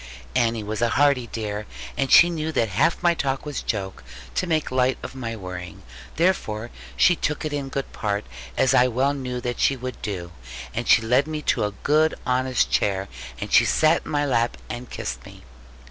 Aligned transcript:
Annie 0.35 0.63
was 0.63 0.81
a 0.81 0.89
hearty 0.89 1.27
dear, 1.27 1.67
and 1.95 2.11
she 2.11 2.31
knew 2.31 2.51
that 2.53 2.69
half 2.69 3.03
my 3.03 3.13
talk 3.13 3.45
was 3.45 3.61
joke, 3.61 4.03
to 4.33 4.47
make 4.47 4.71
light 4.71 4.97
of 5.03 5.13
my 5.13 5.35
worrying. 5.35 5.83
Therefore 6.15 6.71
she 6.97 7.15
took 7.15 7.45
it 7.45 7.53
in 7.53 7.69
good 7.69 7.93
part, 7.93 8.25
as 8.57 8.73
I 8.73 8.87
well 8.87 9.13
knew 9.13 9.39
that 9.41 9.59
she 9.59 9.75
would 9.75 10.01
do; 10.01 10.31
and 10.73 10.87
she 10.87 11.03
led 11.03 11.27
me 11.27 11.43
to 11.43 11.65
a 11.65 11.71
good 11.83 12.15
honest 12.25 12.71
chair; 12.71 13.09
and 13.39 13.53
she 13.53 13.63
sat 13.63 14.01
in 14.03 14.09
my 14.09 14.25
lap 14.25 14.57
and 14.71 14.89
kissed 14.89 15.23
me. 15.23 15.43